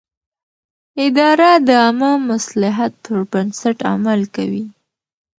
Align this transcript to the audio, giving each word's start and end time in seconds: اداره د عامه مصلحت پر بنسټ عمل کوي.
اداره 1.05 1.49
د 1.67 1.69
عامه 1.81 2.11
مصلحت 2.31 2.93
پر 3.03 3.19
بنسټ 3.31 3.77
عمل 3.91 4.21
کوي. 4.35 4.65